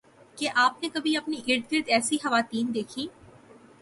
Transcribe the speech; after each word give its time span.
کیا 0.37 0.51
آپ 0.55 0.81
نے 0.83 0.89
کبھی 0.89 1.15
اپنی 1.17 1.41
اررگرد 1.47 1.89
ایسی 1.89 2.17
خواتین 2.17 2.73
دیکھیں 2.73 3.05